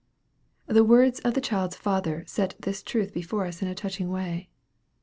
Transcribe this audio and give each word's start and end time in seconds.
The 0.65 0.83
words 0.83 1.19
of 1.19 1.35
the 1.35 1.41
child's 1.41 1.75
father 1.75 2.23
set 2.25 2.55
this 2.59 2.81
truth 2.81 3.13
before 3.13 3.45
us 3.45 3.61
in 3.61 3.67
a 3.67 3.75
touching 3.75 4.09
way. 4.09 4.49